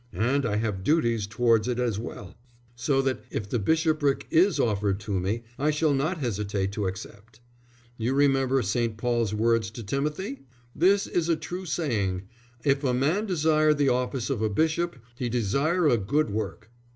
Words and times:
And 0.17 0.47
I 0.47 0.55
have 0.55 0.83
duties 0.83 1.27
towards 1.27 1.67
it 1.67 1.77
as 1.77 1.99
well, 1.99 2.33
so 2.75 3.03
that 3.03 3.23
if 3.29 3.47
the 3.47 3.59
bishopric 3.59 4.25
is 4.31 4.59
offered 4.59 4.99
to 5.01 5.19
me 5.19 5.43
I 5.59 5.69
shall 5.69 5.93
not 5.93 6.17
hesitate 6.17 6.71
to 6.71 6.87
accept. 6.87 7.39
You 7.99 8.15
remember 8.15 8.63
St. 8.63 8.97
Paul's 8.97 9.35
words 9.35 9.69
to 9.69 9.83
Timothy? 9.83 10.39
_This 10.75 11.07
is 11.07 11.29
a 11.29 11.35
true 11.35 11.67
saying, 11.67 12.23
if 12.65 12.83
a 12.83 12.95
man 12.95 13.27
desire 13.27 13.75
the 13.75 13.89
office 13.89 14.31
of 14.31 14.41
a 14.41 14.49
bishop 14.49 14.95
he 15.13 15.29
desireth 15.29 15.93
a 15.93 15.97
good 15.99 16.31
work. 16.31 16.71